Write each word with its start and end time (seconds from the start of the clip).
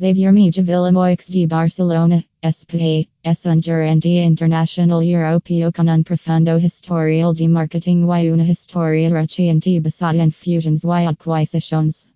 Xavier 0.00 0.32
Mija 0.32 0.60
Villamoix 0.60 1.28
de 1.28 1.46
Barcelona, 1.46 2.24
SP, 2.42 3.06
es 3.22 3.46
un 3.46 3.62
gerente 3.62 4.08
internacional 4.08 5.00
europeo 5.04 5.70
con 5.70 5.88
un 5.88 6.02
profundo 6.02 6.58
historial 6.58 7.32
de 7.32 7.46
marketing 7.46 8.04
y 8.08 8.28
una 8.28 8.44
historia 8.44 9.08
reciente 9.08 9.78
basada 9.78 10.24
en 10.24 10.32
fusions 10.32 10.82
y 10.82 11.06
adquisiciones. 11.06 12.10